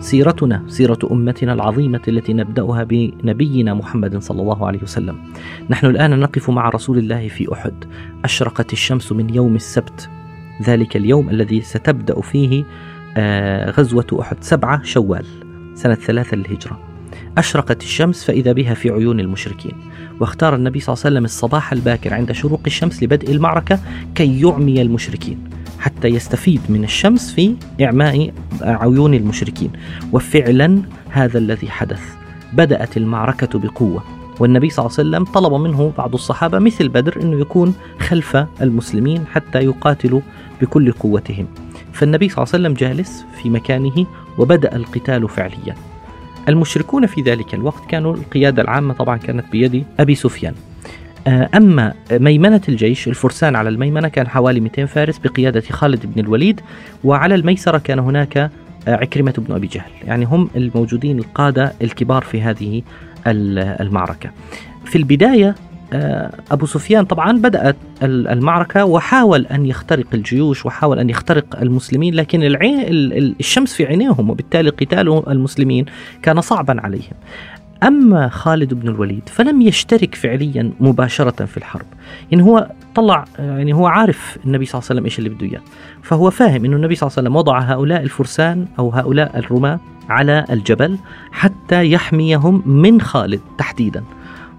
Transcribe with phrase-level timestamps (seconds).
[0.00, 5.16] سيرتنا سيرة أمتنا العظيمة التي نبدأها بنبينا محمد صلى الله عليه وسلم.
[5.70, 7.84] نحن الآن نقف مع رسول الله في أحد.
[8.24, 10.08] أشرقت الشمس من يوم السبت
[10.62, 12.64] ذلك اليوم الذي ستبدأ فيه
[13.16, 15.26] آه، غزوة أحد سبعة شوال
[15.74, 16.88] سنة ثلاثة للهجرة.
[17.38, 19.72] أشرقت الشمس فإذا بها في عيون المشركين
[20.20, 23.78] واختار النبي صلى الله عليه وسلم الصباح الباكر عند شروق الشمس لبدء المعركة
[24.14, 25.38] كي يعمي المشركين
[25.88, 29.70] حتى يستفيد من الشمس في إعماء عيون المشركين.
[30.12, 32.00] وفعلا هذا الذي حدث.
[32.52, 34.04] بدأت المعركة بقوة.
[34.40, 39.26] والنبي صلى الله عليه وسلم طلب منه بعض الصحابة مثل بدر أنه يكون خلف المسلمين
[39.26, 40.20] حتى يقاتلوا
[40.60, 41.46] بكل قوتهم.
[41.92, 44.06] فالنبي صلى الله عليه وسلم جالس في مكانه
[44.38, 45.74] وبدأ القتال فعليا.
[46.48, 50.54] المشركون في ذلك الوقت كانوا القيادة العامة طبعا كانت بيد أبي سفيان.
[51.28, 56.60] أما ميمنة الجيش الفرسان على الميمنة كان حوالي 200 فارس بقيادة خالد بن الوليد
[57.04, 58.50] وعلى الميسرة كان هناك آه،
[58.94, 59.90] عكرمة بن أبي جهل.
[60.04, 62.82] يعني هم الموجودين القادة الكبار في هذه
[63.26, 64.30] المعركة.
[64.84, 65.54] في البداية
[65.92, 72.42] آه، أبو سفيان طبعا بدأت المعركة وحاول أن يخترق الجيوش وحاول أن يخترق المسلمين لكن
[72.42, 72.82] العين
[73.40, 75.84] الشمس في عينيهم وبالتالي قتال المسلمين
[76.22, 77.14] كان صعبا عليهم.
[77.82, 81.86] أما خالد بن الوليد فلم يشترك فعليا مباشرة في الحرب.
[82.30, 85.60] يعني هو طلع يعني هو عارف النبي صلى الله عليه وسلم إيش اللي بده إياه.
[86.02, 90.44] فهو فاهم أنه النبي صلى الله عليه وسلم وضع هؤلاء الفرسان أو هؤلاء الرماة على
[90.50, 90.98] الجبل
[91.32, 94.04] حتى يحميهم من خالد تحديدا.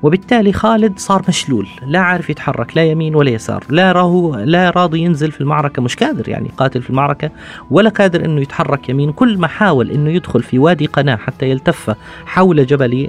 [0.03, 4.99] وبالتالي خالد صار مشلول لا عارف يتحرك لا يمين ولا يسار لا راهو لا راضي
[4.99, 7.31] ينزل في المعركة مش قادر يعني قاتل في المعركة
[7.71, 11.95] ولا قادر إنه يتحرك يمين كل ما حاول إنه يدخل في وادي قناة حتى يلتف
[12.25, 13.07] حول جبل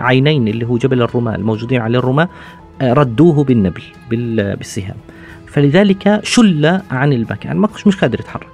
[0.00, 2.28] عينين اللي هو جبل الرماة الموجودين عليه الرماة
[2.82, 4.96] ردوه بالنبل بالسهام.
[5.46, 8.48] فلذلك شل عن المكان مش قادر يتحرك.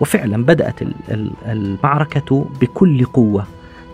[0.00, 0.80] وفعلا بدأت
[1.46, 3.46] المعركة بكل قوة.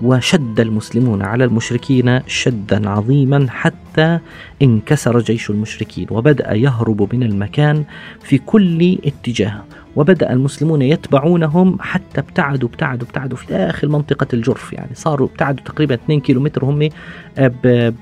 [0.02, 4.18] وشد المسلمون على المشركين شدا عظيما حتى
[4.62, 7.84] انكسر جيش المشركين وبدأ يهرب من المكان
[8.22, 9.64] في كل اتجاه.
[9.96, 14.72] وبدأ المسلمون يتبعونهم حتى ابتعدوا ابتعدوا ابتعدوا في داخل منطقة الجرف.
[14.72, 16.88] يعني صاروا ابتعدوا تقريبا 2 كيلومتر هم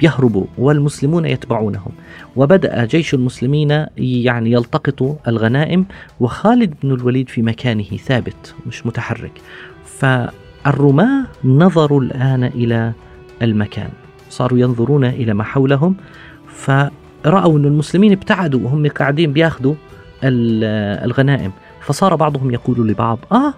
[0.00, 1.92] بيهربوا والمسلمون يتبعونهم.
[2.36, 5.84] وبدأ جيش المسلمين يعني يلتقط الغنائم.
[6.20, 9.32] وخالد بن الوليد في مكانه ثابت مش متحرك.
[9.84, 10.06] ف
[10.66, 12.92] الرماة نظروا الآن إلى
[13.42, 13.88] المكان.
[14.30, 15.96] صاروا ينظرون إلى ما حولهم
[16.48, 19.74] فرأوا أن المسلمين ابتعدوا وهم قاعدين بياخذوا
[20.24, 21.52] الغنائم.
[21.80, 23.54] فصار بعضهم يقول لبعض آه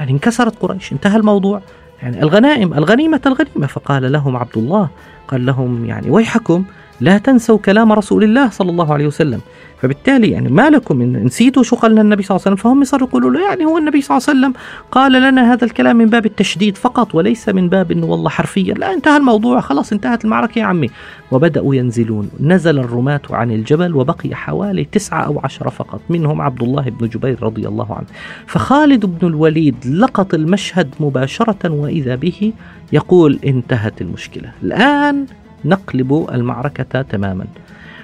[0.00, 1.62] يعني انكسرت قريش انتهى الموضوع.
[2.02, 3.66] يعني الغنائم الغنيمة الغنيمة.
[3.66, 4.88] فقال لهم عبد الله
[5.28, 6.64] قال لهم يعني ويحكم
[7.00, 9.40] لا تنسوا كلام رسول الله صلى الله عليه وسلم.
[9.82, 13.08] فبالتالي يعني ما لكم إن نسيتوا شو قال النبي صلى الله عليه وسلم؟ فهم صاروا
[13.08, 14.52] يقولوا له يعني هو النبي صلى الله عليه وسلم
[14.90, 18.74] قال لنا هذا الكلام من باب التشديد فقط وليس من باب إنه والله حرفيا.
[18.74, 19.60] لا انتهى الموضوع.
[19.60, 20.90] خلاص انتهت المعركة يا عمي.
[21.30, 22.30] وبدأوا ينزلون.
[22.40, 26.00] نزل الرماة عن الجبل وبقي حوالي تسعة أو عشرة فقط.
[26.08, 28.06] منهم عبد الله بن جبير رضي الله عنه.
[28.46, 32.52] فخالد بن الوليد لقط المشهد مباشرة وإذا به
[32.92, 34.52] يقول انتهت المشكلة.
[34.62, 35.26] الآن
[35.64, 37.46] نقلب المعركة تماما.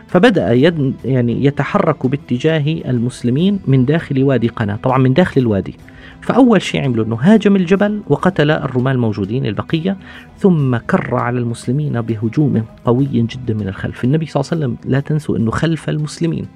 [0.06, 5.74] فبدأ يد يعني يتحرك باتجاه المسلمين من داخل وادي قناة طبعا من داخل الوادي.
[6.20, 9.96] فأول شيء عملوا أنه هاجم الجبل وقتل الرماة الموجودين البقية
[10.38, 14.04] ثم كر على المسلمين بهجوم قوي جدا من الخلف.
[14.04, 16.46] النبي صلى الله عليه وسلم لا تنسوا أنه خلف المسلمين.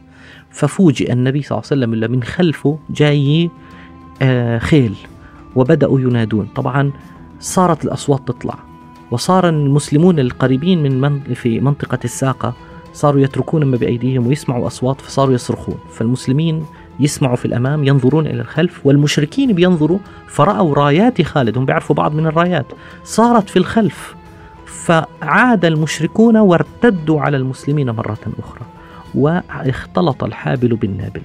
[0.51, 3.51] ففوجئ النبي صلى الله عليه وسلم من خلفه جاي
[4.23, 4.95] آه خيل
[5.57, 6.49] وبدأوا ينادون.
[6.55, 6.93] طبعا
[7.41, 8.68] صارت الأصوات تطلع.
[9.11, 12.55] وصار المسلمون القريبين من, من في منطقة الساقة
[12.93, 15.79] صاروا يتركون ما بأيديهم ويسمعوا أصوات فصاروا يصرخون.
[15.93, 16.65] فالمسلمين
[17.01, 21.59] يسمعوا في الأمام ينظرون إلى الخلف والمشركين بينظروا فرأوا رايات خالد.
[21.59, 22.67] هم بيعرفوا بعض من الرايات.
[23.05, 24.15] صارت في الخلف.
[24.67, 28.67] فعاد المشركون وارتدوا على المسلمين مرة أخرى.
[29.15, 31.23] واختلط الحابل بالنابل.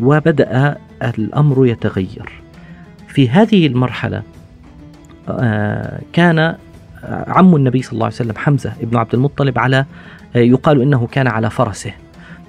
[0.00, 2.42] وبدأ الأمر يتغير.
[3.08, 4.22] في هذه المرحلة
[5.28, 6.56] آه، كان
[7.08, 9.84] عم النبي صلى الله عليه وسلم حمزة ابن عبد المطلب على
[10.34, 11.92] يقال إنه كان على فرسه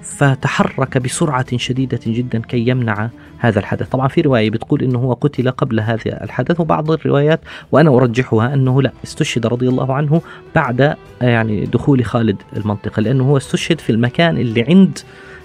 [0.02, 3.08] فتحرك بسرعة شديدة جدا كي يمنع
[3.38, 3.88] هذا الحدث.
[3.88, 7.40] طبعا في رواية بتقول أنه هو قتل قبل هذا الحدث وبعض الروايات
[7.72, 10.22] وأنا أرجحها أنه لا استشهد رضي الله عنه
[10.54, 14.98] بعد يعني دخول خالد المنطقة لأنه هو استشهد في المكان اللي عند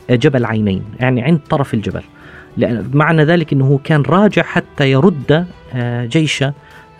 [0.09, 2.03] جبل عينين يعني عند طرف الجبل.
[2.93, 5.45] معنى ذلك أنه كان راجع حتى يرد
[5.75, 6.43] آه، جيش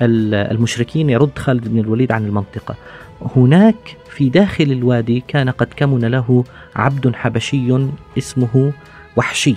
[0.06, 2.76] المشركين يرد خالد بن الوليد عن المنطقة.
[3.36, 6.44] هناك في داخل الوادي كان قد كمن له
[6.76, 8.72] عبد حبشي اسمه
[9.16, 9.56] وحشي.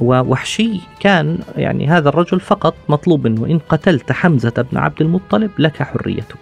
[0.00, 5.82] ووحشي كان يعني هذا الرجل فقط مطلوب منه إن قتلت حمزة بن عبد المطلب لك
[5.82, 6.38] حريتك.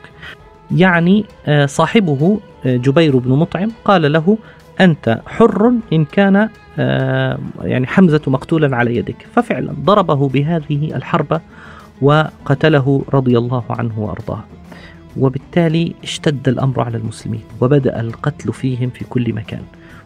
[0.70, 4.38] يعني آه، صاحبه آه، جبير بن مطعم قال له
[4.81, 9.26] أنت حر إن كان آه، يعني حمزة مقتولا على يدك.
[9.35, 11.40] ففعلا ضربه بهذه الحربة
[12.02, 14.44] وقتله رضي الله عنه وأرضاه.
[15.16, 19.62] وبالتالي اشتد الأمر على المسلمين وبدأ القتل فيهم في كل مكان.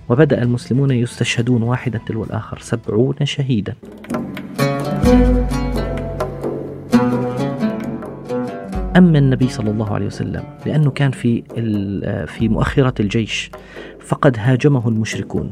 [0.08, 3.74] وبدأ المسلمون يستشهدون واحدا تلو الآخر سبعون شهيدا.
[8.96, 11.42] أما النبي صلى الله عليه وسلم لأنه كان في
[12.26, 13.50] في مؤخرة الجيش
[14.00, 15.50] فقد هاجمه المشركون.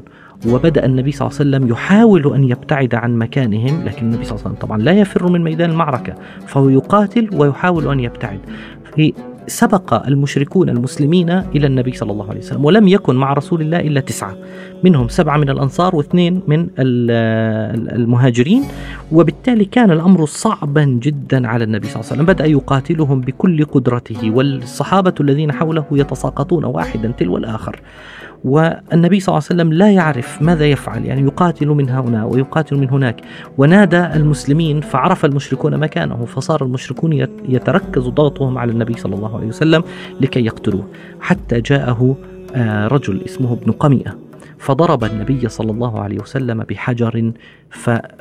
[0.48, 4.44] وبدأ النبي صلى الله عليه وسلم يحاول أن يبتعد عن مكانهم لكن النبي صلى الله
[4.46, 6.14] عليه وسلم طبعا لا يفر من ميدان المعركة
[6.46, 8.38] فهو يقاتل ويحاول أن يبتعد.
[8.96, 9.12] في
[9.46, 14.00] سبق المشركون المسلمين إلى النبي صلى الله عليه وسلم ولم يكن مع رسول الله إلا
[14.00, 14.36] تسعة.
[14.84, 18.64] منهم سبعة من الأنصار واثنين من المهاجرين
[19.12, 22.34] وبالتالي كان الأمر صعبا جدا على النبي صلى الله عليه وسلم.
[22.34, 27.80] بدأ يقاتلهم بكل قدرته والصحابة الذين حوله يتساقطون واحدا تلو الآخر.
[28.44, 32.90] والنبي صلى الله عليه وسلم لا يعرف ماذا يفعل يعني يقاتل من هنا ويقاتل من
[32.90, 33.20] هناك.
[33.58, 37.12] ونادى المسلمين فعرف المشركون مكانه فصار المشركون
[37.48, 39.82] يتركز ضغطهم على النبي صلى الله عليه وسلم
[40.20, 40.86] لكي يقتلوه.
[41.20, 42.16] حتى جاءه
[42.56, 44.23] آه، رجل اسمه ابن قمئة
[44.64, 47.32] فضرب النبي صلى الله عليه وسلم بحجر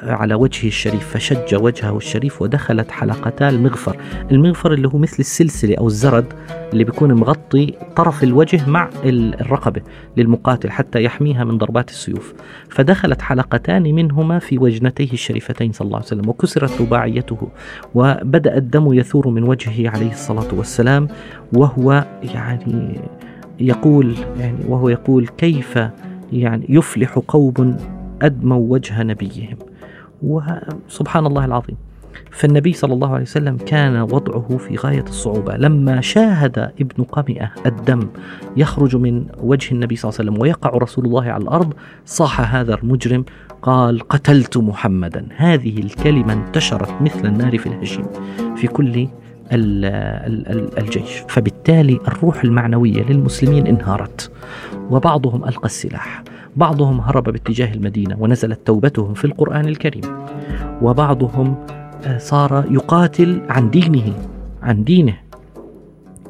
[0.04, 3.98] على وجهه الشريف فشج وجهه الشريف ودخلت حلقتا المغفر.
[4.32, 6.34] المغفر اللي هو مثل السلسلة أو الزرد
[6.74, 9.82] اللي بيكون مغطي طرف الوجه مع الرقبة
[10.18, 12.34] للمقاتل حتى يحميها من ضربات السيوف.
[12.70, 17.48] فدخلت حلقتان منهما في وجنتيه الشريفتين صلى الله عليه وسلم وكسرت رباعيته
[17.96, 21.08] وبدأ الدم يثور من وجهه عليه الصلاة والسلام
[21.54, 23.02] وهو يعني
[23.60, 25.80] يقول يعني وهو يقول كيف
[26.32, 27.78] يعني يفلح قوم
[28.22, 29.58] أدموا وجه نبيهم.
[30.24, 31.76] وسبحان الله العظيم
[32.32, 35.58] فالنبي صلى الله عليه وسلم كان وضعه في غاية الصعوبة.
[35.58, 38.08] لما شاهد ابن قمئة الدم
[38.58, 41.74] يخرج من وجه النبي صلى الله عليه وسلم ويقع رسول الله على الأرض
[42.06, 43.26] صاح هذا المجرم
[43.62, 45.28] قال قتلت محمدا.
[45.36, 48.06] هذه الكلمة انتشرت مثل النار في الهشيم.
[48.56, 49.08] في كل
[49.52, 51.24] الجيش.
[51.28, 54.32] فبالتالي الروح المعنوية للمسلمين انهارت
[54.90, 56.24] وبعضهم ألقى السلاح
[56.56, 60.26] بعضهم هرب باتجاه المدينة ونزلت توبتهم في القرآن الكريم
[60.82, 61.56] وبعضهم
[62.06, 64.14] آه، صار يقاتل عن دينه
[64.62, 65.18] عن دينه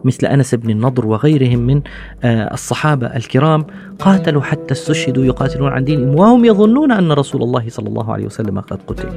[0.03, 1.81] مثل أنس بن النضر وغيرهم من
[2.23, 3.65] آه، الصحابة الكرام
[3.99, 8.59] قاتلوا حتى استشهدوا يقاتلون عن دينهم وهم يظنون أن رسول الله صلى الله عليه وسلم
[8.59, 9.09] قد قتل.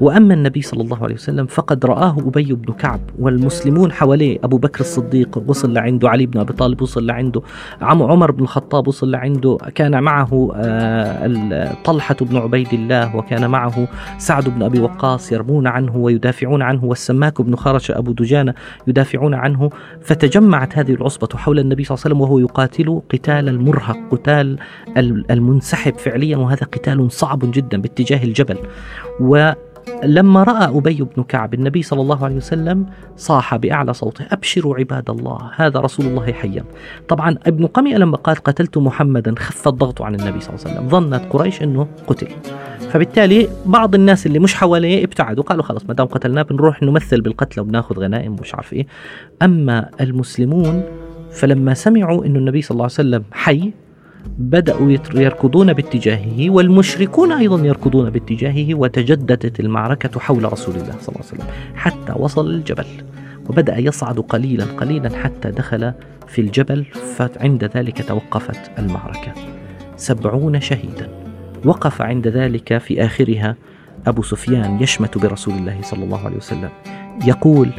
[0.00, 4.80] وأما النبي صلى الله عليه وسلم فقد رآه أبي بن كعب والمسلمون حواليه أبو بكر
[4.80, 7.42] الصديق وصل لعنده علي بن أبي طالب وصل لعنده
[7.80, 13.88] عم عمر بن الخطاب وصل لعنده كان معه آه، طلحة بن عبيد الله وكان معه
[14.18, 18.54] سعد بن أبي وقاص يرمون عنه ويدافعون عنه والسماك بن خرش أبو دجانة
[18.86, 23.48] يدافعون عنه فت تجمعت هذه العصبة حول النبي صلى الله عليه وسلم وهو يقاتل قتال
[23.48, 24.58] المرهق قتال
[25.30, 28.56] المنسحب فعليا وهذا قتال صعب جدا باتجاه الجبل.
[29.20, 29.52] و
[30.04, 35.10] لما رأى أبي بن كعب النبي صلى الله عليه وسلم صاح بأعلى صوته أبشروا عباد
[35.10, 36.64] الله هذا رسول الله حيا.
[37.08, 40.88] طبعا ابن قمئه لما قال قتلت محمدا خف الضغط عن النبي صلى الله عليه وسلم.
[40.88, 42.28] ظنت قريش إنه قتل.
[42.90, 47.60] فبالتالي بعض الناس اللي مش حواليه ابتعدوا قالوا خلاص ما دام قتلناه بنروح نمثل بالقتل
[47.60, 48.86] وبناخذ غنائم ومش عارف إيه.
[49.42, 50.82] أما المسلمون
[51.32, 53.72] فلما سمعوا إنه النبي صلى الله عليه وسلم حي
[54.38, 61.42] بدأوا يركضون باتجاهه والمشركون أيضا يركضون باتجاهه وتجددت المعركة حول رسول الله صلى الله عليه
[61.42, 62.86] وسلم حتى وصل الجبل.
[63.48, 65.92] وبدأ يصعد قليلا قليلا حتى دخل
[66.28, 69.32] في الجبل فعند ذلك توقفت المعركة.
[69.96, 71.08] سبعون شهيدا.
[71.64, 73.56] وقف عند ذلك في آخرها
[74.06, 76.70] أبو سفيان يشمت برسول الله صلى الله عليه وسلم.
[77.26, 77.70] يقول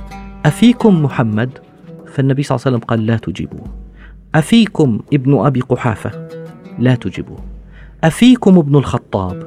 [0.46, 1.50] أفيكم محمد؟
[2.08, 3.85] فالنبي صلى الله عليه وسلم قال لا تجيبوه.
[4.36, 6.28] أفيكم ابن أبي قحافة؟
[6.80, 7.38] لا تجيبوه.
[8.04, 9.44] أفيكم ابن الخطاب؟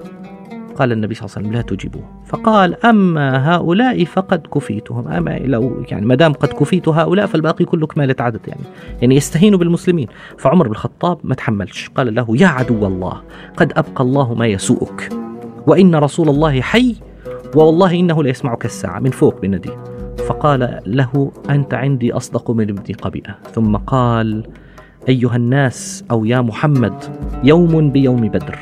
[0.77, 2.03] قال النبي صلى الله عليه وسلم لا تجيبوه.
[2.27, 5.09] فقال أما هؤلاء فقد كفيتهم.
[5.09, 8.61] أما لو يعني ما دام قد كفيت هؤلاء فالباقي كله كمالة عدد يعني
[9.03, 10.09] يعني يستهينوا بالمسلمين.
[10.39, 11.89] فعمر بن الخطاب ما تحملش.
[11.89, 13.23] قال له يا عدو الله
[13.57, 15.09] قد أبقى الله ما يسوءك.
[15.67, 16.97] وإن رسول الله حي
[17.55, 18.99] والله إنه ليسمعك الساعة.
[18.99, 19.71] من فوق بندي
[20.29, 23.39] فقال له أنت عندي أصدق من ابن قبيئة.
[23.53, 24.45] ثم قال
[25.09, 26.93] أيها الناس أو يا محمد
[27.45, 28.59] يوم بيوم بدر.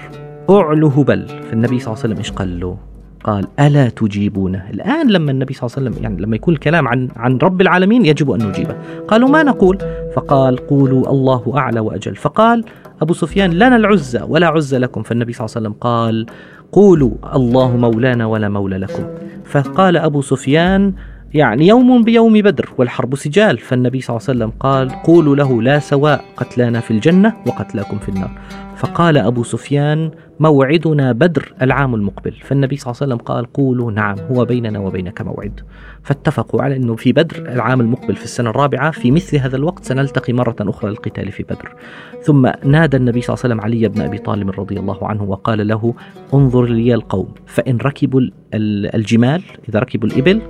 [0.50, 1.26] أعلو هبل.
[1.28, 2.76] فالنبي صلى الله عليه وسلم إيش قال له؟
[3.24, 7.08] قال ألا تجيبونه؟ الآن لما النبي صلى الله عليه وسلم يعني لما يكون الكلام عن
[7.16, 8.76] عن رب العالمين يجب أن نجيبه.
[9.08, 9.78] قالوا ما نقول؟
[10.14, 12.16] فقال قولوا الله أعلى وأجل.
[12.16, 12.64] فقال
[13.02, 15.02] أبو سفيان لنا العزة ولا عزة لكم.
[15.02, 16.26] فالنبي صلى الله عليه وسلم قال
[16.72, 19.04] قولوا الله مولانا ولا مولى لكم.
[19.44, 20.92] فقال أبو سفيان
[21.36, 23.58] يعني يوم بيوم بدر والحرب سجال.
[23.58, 28.08] فالنبي صلى الله عليه وسلم قال قولوا له لا سواء قتلانا في الجنة وقتلاكم في
[28.08, 28.30] النار.
[28.76, 32.32] فقال أبو سفيان موعدنا بدر العام المقبل.
[32.32, 35.60] فالنبي صلى الله عليه وسلم قال قولوا نعم هو بيننا وبينك موعد.
[36.02, 40.32] فاتفقوا على أنه في بدر العام المقبل في السنة الرابعة في مثل هذا الوقت سنلتقي
[40.32, 41.74] مرة أخرى للقتال في بدر.
[42.22, 45.68] ثم نادى النبي صلى الله عليه وسلم علي بن أبي طالب رضي الله عنه وقال
[45.68, 45.94] له
[46.34, 48.20] انظر لي القوم فإن ركبوا
[48.54, 50.42] الجمال إذا ركبوا الإبل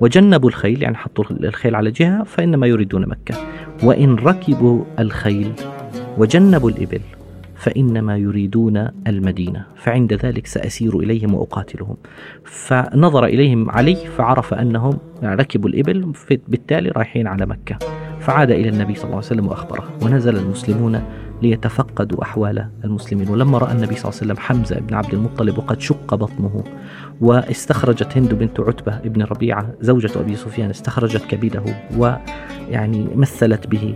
[0.00, 3.34] وجنبوا الخيل يعني حطوا الخيل على جهة فإنما يريدون مكة.
[3.82, 5.52] وإن ركبوا الخيل
[6.18, 7.00] وجنبوا الإبل
[7.56, 9.66] فإنما يريدون المدينة.
[9.76, 11.96] فعند ذلك سأسير إليهم وأقاتلهم.
[12.44, 16.12] فنظر إليهم علي فعرف أنهم ركبوا الإبل
[16.48, 17.78] بالتالي رايحين على مكة.
[18.20, 19.84] فعاد إلى النبي صلى الله عليه وسلم وأخبره.
[20.02, 21.02] ونزل المسلمون
[21.42, 23.28] ليتفقدوا أحوال المسلمين.
[23.28, 26.64] ولما رأى النبي صلى الله عليه وسلم حمزة بن عبد المطلب وقد شق بطنه
[27.20, 31.62] واستخرجت هند بنت عتبة ابن ربيعة زوجة أبي سفيان استخرجت كبده
[31.96, 33.94] ويعني مثلت به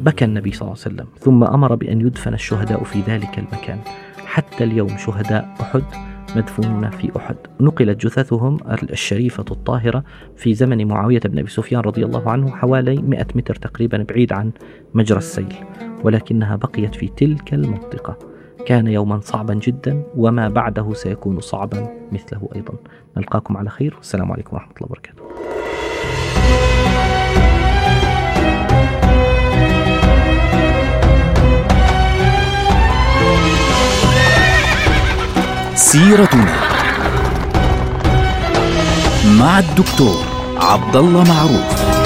[0.00, 1.06] بكى النبي صلى الله عليه وسلم.
[1.18, 3.78] ثم أمر بأن يدفن الشهداء في ذلك المكان.
[4.26, 5.82] حتى اليوم شهداء أحد
[6.36, 7.36] مدفونون في أحد.
[7.60, 8.56] نقلت جثثهم
[8.90, 10.04] الشريفة الطاهرة
[10.36, 14.50] في زمن معاوية بن أبي سفيان رضي الله عنه حوالي 100 متر تقريبا بعيد عن
[14.94, 15.54] مجرى السيل
[16.04, 18.30] ولكنها بقيت في تلك المنطقة.
[18.66, 22.74] كان يوما صعبا جدا وما بعده سيكون صعبا مثله أيضا.
[23.16, 25.22] نلقاكم على خير والسلام عليكم ورحمة الله وبركاته.
[35.74, 36.54] سيرتنا
[39.38, 40.24] مع الدكتور
[40.56, 41.99] عبد الله معروف.